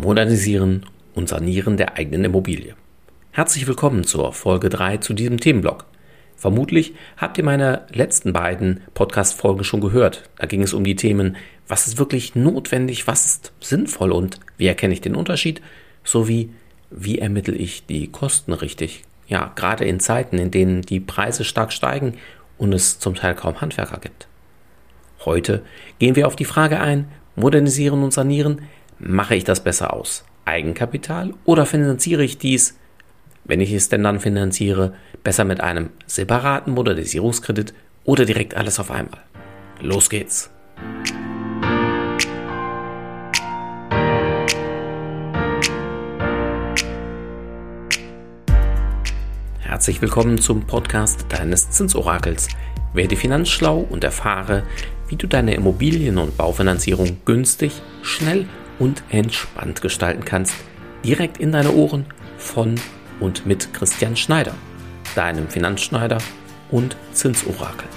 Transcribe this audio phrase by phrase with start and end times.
[0.00, 0.86] Modernisieren
[1.16, 2.76] und Sanieren der eigenen Immobilie.
[3.32, 5.86] Herzlich willkommen zur Folge 3 zu diesem Themenblock.
[6.36, 10.30] Vermutlich habt ihr meine letzten beiden Podcast-Folgen schon gehört.
[10.38, 11.34] Da ging es um die Themen,
[11.66, 15.62] was ist wirklich notwendig, was ist sinnvoll und wie erkenne ich den Unterschied,
[16.04, 16.50] sowie
[16.90, 19.02] wie ermittle ich die Kosten richtig.
[19.26, 22.14] Ja, gerade in Zeiten, in denen die Preise stark steigen
[22.56, 24.28] und es zum Teil kaum Handwerker gibt.
[25.24, 25.64] Heute
[25.98, 28.62] gehen wir auf die Frage ein, modernisieren und sanieren,
[29.00, 32.76] Mache ich das besser aus Eigenkapital oder finanziere ich dies,
[33.44, 38.90] wenn ich es denn dann finanziere, besser mit einem separaten Modernisierungskredit oder direkt alles auf
[38.90, 39.20] einmal?
[39.80, 40.50] Los geht's!
[49.60, 52.48] Herzlich willkommen zum Podcast deines Zinsorakels.
[52.94, 54.64] Werde finanzschlau und erfahre,
[55.06, 58.46] wie du deine Immobilien- und Baufinanzierung günstig, schnell
[58.78, 60.54] und entspannt gestalten kannst.
[61.04, 62.76] Direkt in deine Ohren von
[63.20, 64.54] und mit Christian Schneider,
[65.14, 66.18] deinem Finanzschneider
[66.70, 67.88] und Zinsorakel.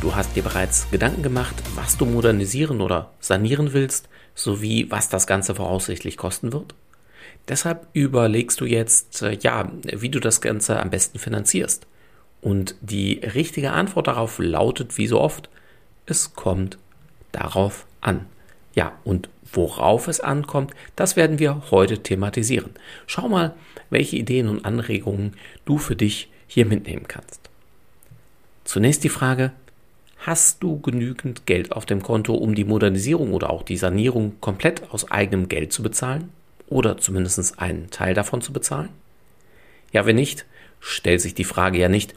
[0.00, 5.26] Du hast dir bereits Gedanken gemacht, was du modernisieren oder sanieren willst, sowie was das
[5.26, 6.74] Ganze voraussichtlich kosten wird?
[7.48, 11.86] Deshalb überlegst du jetzt, äh, ja, wie du das Ganze am besten finanzierst.
[12.40, 15.48] Und die richtige Antwort darauf lautet, wie so oft,
[16.06, 16.78] es kommt
[17.30, 18.26] darauf an.
[18.74, 22.70] Ja, und worauf es ankommt, das werden wir heute thematisieren.
[23.06, 23.54] Schau mal,
[23.90, 27.50] welche Ideen und Anregungen du für dich hier mitnehmen kannst.
[28.64, 29.52] Zunächst die Frage,
[30.18, 34.90] hast du genügend Geld auf dem Konto, um die Modernisierung oder auch die Sanierung komplett
[34.90, 36.30] aus eigenem Geld zu bezahlen?
[36.72, 38.88] Oder zumindest einen Teil davon zu bezahlen?
[39.92, 40.46] Ja, wenn nicht,
[40.80, 42.14] stellt sich die Frage ja nicht,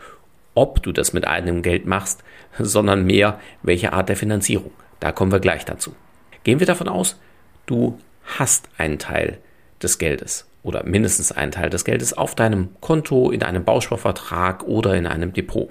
[0.56, 2.24] ob du das mit eigenem Geld machst,
[2.58, 4.72] sondern mehr, welche Art der Finanzierung.
[5.00, 5.96] Da kommen wir gleich dazu.
[6.44, 7.20] Gehen wir davon aus,
[7.66, 8.00] du
[8.38, 9.40] hast einen Teil
[9.82, 14.96] des Geldes oder mindestens einen Teil des Geldes auf deinem Konto, in einem Bausparvertrag oder
[14.96, 15.70] in einem Depot.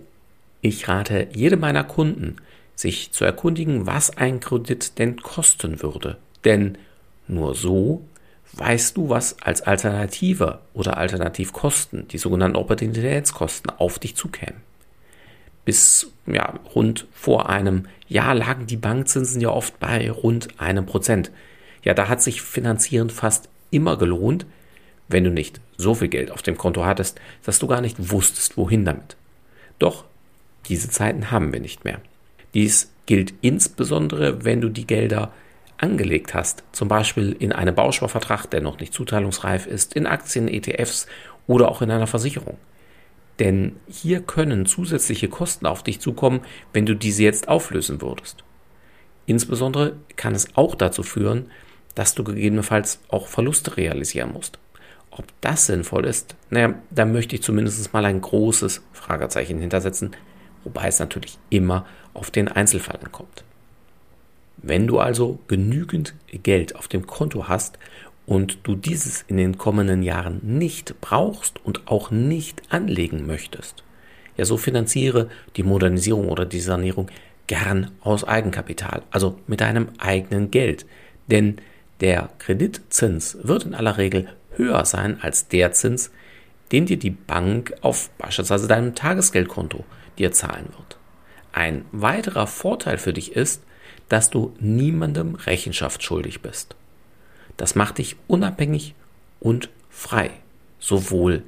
[0.60, 2.36] Ich rate jedem meiner Kunden,
[2.76, 6.19] sich zu erkundigen, was ein Kredit denn kosten würde.
[6.44, 6.78] Denn
[7.26, 8.03] nur so
[8.56, 14.60] weißt du, was als Alternative oder Alternativkosten, die sogenannten Opportunitätskosten, auf dich zukämen.
[15.65, 21.31] Bis ja, rund vor einem Jahr lagen die Bankzinsen ja oft bei rund einem Prozent.
[21.82, 24.47] Ja, da hat sich Finanzieren fast immer gelohnt,
[25.09, 28.56] wenn du nicht so viel Geld auf dem Konto hattest, dass du gar nicht wusstest,
[28.56, 29.16] wohin damit.
[29.78, 30.04] Doch
[30.69, 32.00] diese Zeiten haben wir nicht mehr.
[32.54, 35.32] Dies gilt insbesondere, wenn du die Gelder
[35.84, 41.06] angelegt hast, zum Beispiel in einem Bausparvertrag, der noch nicht zuteilungsreif ist, in Aktien, ETFs
[41.47, 42.56] oder auch in einer Versicherung.
[43.39, 46.41] Denn hier können zusätzliche Kosten auf dich zukommen,
[46.72, 48.45] wenn du diese jetzt auflösen würdest.
[49.27, 51.50] Insbesondere kann es auch dazu führen,
[51.95, 54.59] dass du gegebenenfalls auch Verluste realisieren musst.
[55.11, 60.12] Ob das sinnvoll ist, naja, da möchte ich zumindest mal ein großes Fragezeichen hintersetzen,
[60.65, 63.45] wobei es natürlich immer auf den Einzelfall ankommt.
[64.56, 67.78] Wenn du also genügend Geld auf dem Konto hast
[68.26, 73.84] und du dieses in den kommenden Jahren nicht brauchst und auch nicht anlegen möchtest,
[74.37, 77.09] ja, so finanziere die Modernisierung oder die Sanierung
[77.47, 80.86] gern aus Eigenkapital, also mit deinem eigenen Geld.
[81.28, 81.56] Denn
[82.00, 86.10] der Kreditzins wird in aller Regel höher sein als der Zins,
[86.72, 89.84] den dir die Bank auf beispielsweise deinem Tagesgeldkonto
[90.19, 90.98] dir zahlen wird.
[91.53, 93.62] Ein weiterer Vorteil für dich ist,
[94.09, 96.75] dass du niemandem Rechenschaft schuldig bist.
[97.56, 98.95] Das macht dich unabhängig
[99.41, 100.31] und frei,
[100.78, 101.43] sowohl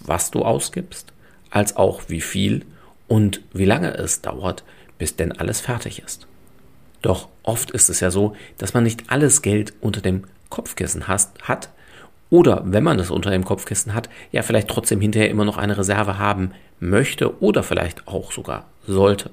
[0.00, 1.12] was du ausgibst,
[1.50, 2.64] als auch wie viel
[3.08, 4.64] und wie lange es dauert,
[4.98, 6.26] bis denn alles fertig ist.
[7.02, 11.70] Doch oft ist es ja so, dass man nicht alles Geld unter dem Kopfkissen hat
[12.30, 15.76] oder wenn man es unter dem Kopfkissen hat, ja vielleicht trotzdem hinterher immer noch eine
[15.76, 19.30] Reserve haben möchte oder vielleicht auch sogar sollte.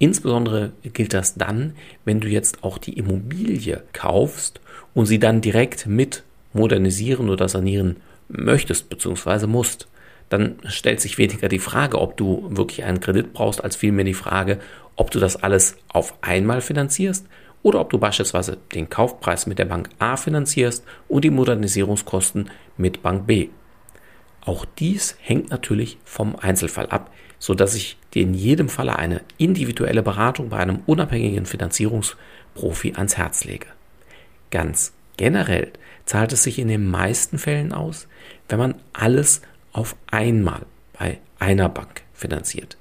[0.00, 1.74] Insbesondere gilt das dann,
[2.06, 4.58] wenn du jetzt auch die Immobilie kaufst
[4.94, 6.24] und sie dann direkt mit
[6.54, 9.46] modernisieren oder sanieren möchtest bzw.
[9.46, 9.88] musst.
[10.30, 14.14] Dann stellt sich weniger die Frage, ob du wirklich einen Kredit brauchst, als vielmehr die
[14.14, 14.58] Frage,
[14.96, 17.26] ob du das alles auf einmal finanzierst
[17.62, 22.48] oder ob du beispielsweise den Kaufpreis mit der Bank A finanzierst und die Modernisierungskosten
[22.78, 23.50] mit Bank B.
[24.40, 29.22] Auch dies hängt natürlich vom Einzelfall ab, so dass ich dir in jedem Falle eine
[29.38, 33.66] individuelle Beratung bei einem unabhängigen Finanzierungsprofi ans Herz lege.
[34.50, 35.72] Ganz generell
[36.04, 38.06] zahlt es sich in den meisten Fällen aus,
[38.48, 39.42] wenn man alles
[39.72, 42.76] auf einmal bei einer Bank finanziert.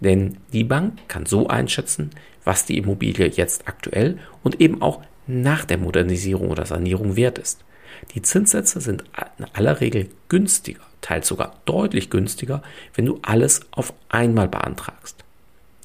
[0.00, 2.10] Denn die Bank kann so einschätzen,
[2.44, 7.64] was die Immobilie jetzt aktuell und eben auch nach der Modernisierung oder Sanierung wert ist.
[8.14, 9.04] Die Zinssätze sind
[9.38, 12.62] in aller Regel günstiger, teils sogar deutlich günstiger,
[12.94, 15.22] wenn du alles auf einmal beantragst.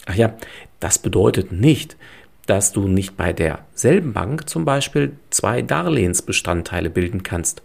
[0.06, 0.34] Ach ja,
[0.80, 1.98] das bedeutet nicht,
[2.46, 7.62] dass du nicht bei derselben Bank zum Beispiel zwei Darlehensbestandteile bilden kannst.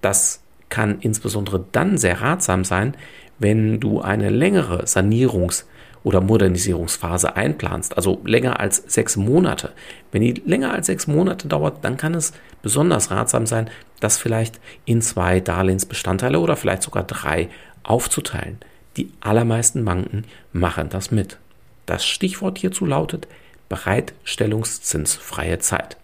[0.00, 0.40] Das
[0.70, 2.96] kann insbesondere dann sehr ratsam sein,
[3.38, 5.66] wenn du eine längere Sanierungs-
[6.04, 9.72] oder Modernisierungsphase einplanst, also länger als sechs Monate.
[10.10, 12.32] Wenn die länger als sechs Monate dauert, dann kann es
[12.62, 13.70] besonders ratsam sein,
[14.00, 17.48] das vielleicht in zwei Darlehensbestandteile oder vielleicht sogar drei
[17.82, 18.58] aufzuteilen.
[18.96, 21.38] Die allermeisten Banken machen das mit.
[21.86, 23.26] Das Stichwort hierzu lautet
[23.68, 25.96] Bereitstellungszinsfreie Zeit.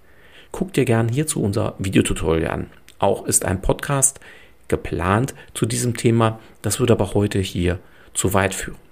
[0.52, 2.70] Guck dir gern hierzu unser Videotutorial an.
[2.98, 4.20] Auch ist ein Podcast
[4.68, 6.38] geplant zu diesem Thema.
[6.62, 7.78] Das würde aber heute hier
[8.14, 8.88] zu weit führen.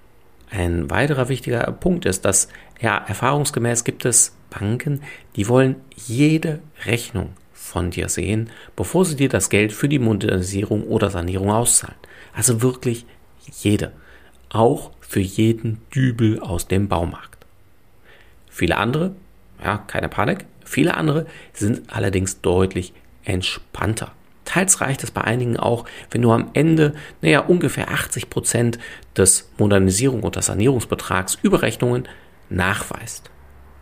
[0.49, 2.47] Ein weiterer wichtiger Punkt ist, dass
[2.79, 5.01] ja erfahrungsgemäß gibt es Banken,
[5.35, 10.83] die wollen jede Rechnung von dir sehen, bevor sie dir das Geld für die Modernisierung
[10.83, 11.97] oder Sanierung auszahlen.
[12.33, 13.05] Also wirklich
[13.61, 13.91] jede.
[14.49, 17.45] Auch für jeden Dübel aus dem Baumarkt.
[18.49, 19.13] Viele andere,
[19.63, 24.13] ja, keine Panik, viele andere sind allerdings deutlich entspannter.
[24.47, 28.79] Teils reicht es bei einigen auch, wenn du am Ende, naja, ungefähr 80 Prozent
[29.15, 32.07] des Modernisierung- oder Sanierungsbetrags über Rechnungen
[32.49, 33.29] nachweist.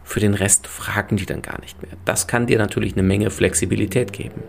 [0.04, 1.94] Für den Rest fragen die dann gar nicht mehr.
[2.04, 4.44] Das kann dir natürlich eine Menge Flexibilität geben.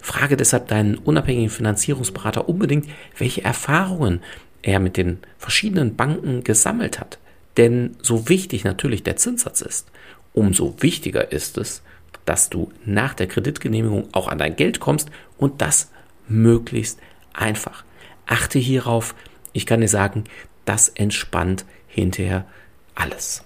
[0.00, 4.22] Frage deshalb deinen unabhängigen Finanzierungsberater unbedingt, welche Erfahrungen
[4.62, 7.18] er mit den verschiedenen Banken gesammelt hat.
[7.56, 9.90] Denn so wichtig natürlich der Zinssatz ist,
[10.32, 11.82] umso wichtiger ist es,
[12.24, 15.90] dass du nach der Kreditgenehmigung auch an dein Geld kommst und das
[16.28, 16.98] möglichst
[17.32, 17.84] einfach.
[18.26, 19.14] Achte hierauf,
[19.52, 20.24] ich kann dir sagen,
[20.64, 22.46] das entspannt hinterher
[22.94, 23.44] alles.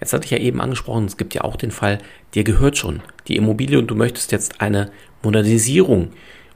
[0.00, 1.98] Jetzt hatte ich ja eben angesprochen, es gibt ja auch den Fall,
[2.34, 4.90] dir gehört schon die Immobilie und du möchtest jetzt eine
[5.22, 6.10] Modernisierung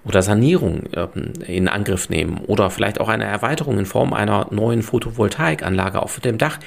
[0.05, 4.83] oder Sanierung ähm, in Angriff nehmen oder vielleicht auch eine Erweiterung in Form einer neuen
[4.83, 6.59] Photovoltaikanlage auf dem Dach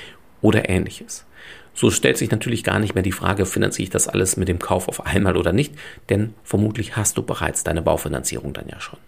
[0.41, 1.25] oder ähnliches.
[1.73, 4.59] So stellt sich natürlich gar nicht mehr die Frage, finanziere ich das alles mit dem
[4.59, 5.73] Kauf auf einmal oder nicht,
[6.09, 8.99] denn vermutlich hast du bereits deine Baufinanzierung dann ja schon.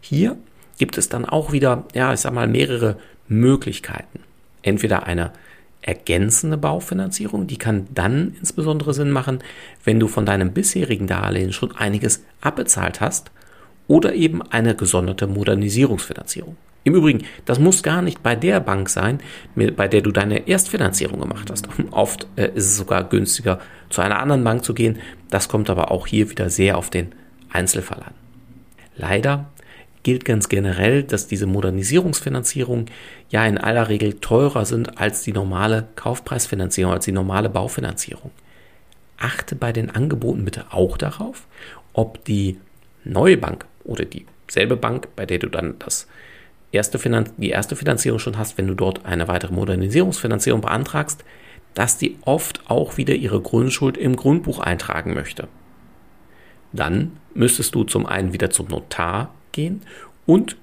[0.00, 0.36] Hier
[0.78, 2.96] gibt es dann auch wieder, ja, ich sag mal, mehrere
[3.28, 4.20] Möglichkeiten.
[4.62, 5.32] Entweder eine
[5.82, 9.40] ergänzende Baufinanzierung, die kann dann insbesondere Sinn machen,
[9.84, 13.30] wenn du von deinem bisherigen Darlehen schon einiges abbezahlt hast,
[13.88, 16.56] oder eben eine gesonderte Modernisierungsfinanzierung.
[16.86, 19.18] Im Übrigen, das muss gar nicht bei der Bank sein,
[19.56, 21.68] bei der du deine Erstfinanzierung gemacht hast.
[21.90, 23.58] Oft äh, ist es sogar günstiger,
[23.90, 25.00] zu einer anderen Bank zu gehen.
[25.28, 27.10] Das kommt aber auch hier wieder sehr auf den
[27.50, 28.14] Einzelfall an.
[28.96, 29.50] Leider
[30.04, 32.86] gilt ganz generell, dass diese Modernisierungsfinanzierungen
[33.30, 38.30] ja in aller Regel teurer sind als die normale Kaufpreisfinanzierung, als die normale Baufinanzierung.
[39.16, 41.48] Achte bei den Angeboten bitte auch darauf,
[41.94, 42.58] ob die
[43.02, 46.06] neue Bank oder dieselbe Bank, bei der du dann das
[46.76, 46.98] erste
[47.36, 51.24] die erste Finanzierung schon hast, wenn du dort eine weitere Modernisierungsfinanzierung beantragst,
[51.74, 55.48] dass die oft auch wieder ihre Grundschuld im Grundbuch eintragen möchte.
[56.72, 59.82] Dann müsstest du zum einen wieder zum Notar gehen
[60.24, 60.56] und,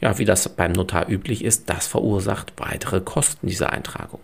[0.00, 4.20] ja, wie das beim Notar üblich ist, das verursacht weitere Kosten dieser Eintragung.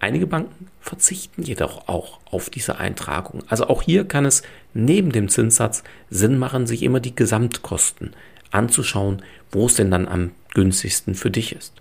[0.00, 3.42] Einige Banken verzichten jedoch auch auf diese Eintragung.
[3.48, 4.42] Also auch hier kann es
[4.74, 8.14] neben dem Zinssatz Sinn machen, sich immer die Gesamtkosten
[8.50, 9.22] anzuschauen,
[9.54, 11.72] wo es denn dann am günstigsten für dich ist.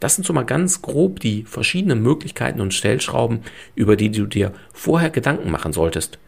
[0.00, 3.40] Das sind so mal ganz grob die verschiedenen Möglichkeiten und Stellschrauben,
[3.74, 6.18] über die du dir vorher Gedanken machen solltest.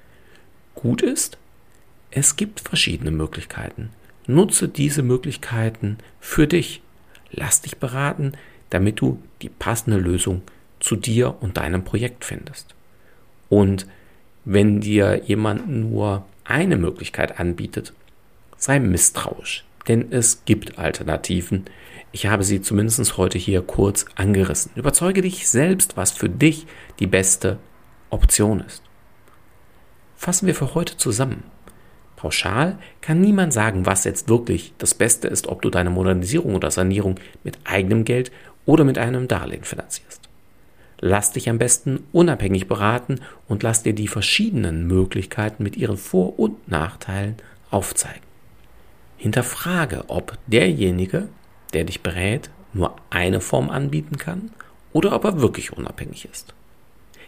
[0.75, 1.39] Gut ist,
[2.11, 3.91] es gibt verschiedene Möglichkeiten.
[4.27, 6.83] Nutze diese Möglichkeiten für dich.
[7.31, 8.33] Lass dich beraten,
[8.69, 10.43] damit du die passende Lösung
[10.81, 12.75] zu dir und deinem Projekt findest.
[13.49, 13.87] Und
[14.45, 17.93] wenn dir jemand nur eine Möglichkeit anbietet,
[18.57, 21.65] sei misstrauisch, denn es gibt Alternativen.
[22.13, 24.73] Ich habe sie zumindest heute hier kurz angerissen.
[24.75, 26.67] Überzeuge dich selbst, was für dich
[26.99, 27.59] die beste
[28.11, 28.83] Option ist.
[30.17, 31.45] Fassen wir für heute zusammen.
[32.17, 36.71] Pauschal kann niemand sagen, was jetzt wirklich das Beste ist, ob du deine Modernisierung oder
[36.71, 38.31] Sanierung mit eigenem Geld
[38.65, 40.29] oder mit einem Darlehen finanzierst.
[41.01, 46.39] Lass dich am besten unabhängig beraten und lass dir die verschiedenen Möglichkeiten mit ihren Vor-
[46.39, 47.35] und Nachteilen
[47.73, 48.32] aufzeigen.
[49.23, 51.29] Hinterfrage, ob derjenige,
[51.73, 54.51] der dich berät, nur eine Form anbieten kann
[54.93, 56.55] oder ob er wirklich unabhängig ist.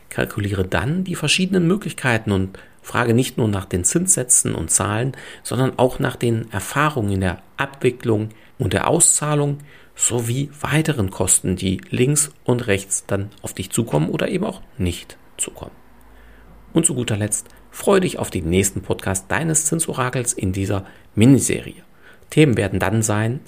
[0.08, 5.12] Kalkuliere dann die verschiedenen Möglichkeiten und frage nicht nur nach den Zinssätzen und Zahlen,
[5.44, 9.58] sondern auch nach den Erfahrungen in der Abwicklung, und der Auszahlung
[9.94, 15.16] sowie weiteren Kosten, die links und rechts dann auf dich zukommen oder eben auch nicht
[15.36, 15.72] zukommen.
[16.72, 21.82] Und zu guter Letzt freue dich auf den nächsten Podcast deines Zinsorakels in dieser Miniserie.
[22.30, 23.40] Themen werden dann sein,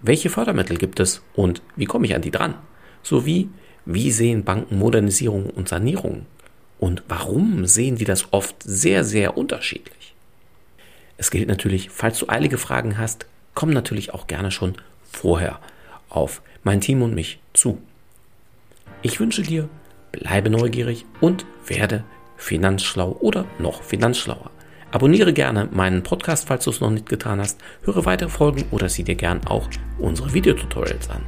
[0.00, 2.54] welche Fördermittel gibt es und wie komme ich an die dran?
[3.02, 3.50] Sowie,
[3.84, 6.26] wie sehen Banken Modernisierung und Sanierung
[6.78, 10.14] und warum sehen die das oft sehr, sehr unterschiedlich?
[11.16, 15.58] Es gilt natürlich, falls du eilige Fragen hast, komm natürlich auch gerne schon vorher
[16.08, 17.78] auf mein Team und mich zu.
[19.02, 19.68] Ich wünsche dir,
[20.12, 22.04] bleibe neugierig und werde
[22.36, 24.50] finanzschlau oder noch finanzschlauer.
[24.90, 28.88] Abonniere gerne meinen Podcast, falls du es noch nicht getan hast, höre weitere Folgen oder
[28.88, 31.22] sieh dir gern auch unsere Videotutorials an.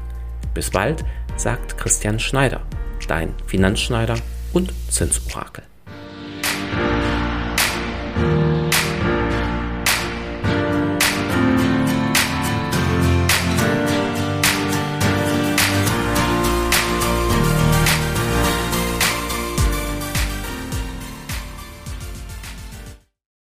[0.54, 1.04] Bis bald,
[1.36, 2.62] sagt Christian Schneider,
[3.08, 4.14] dein Finanzschneider
[4.52, 5.64] und Zinsorakel.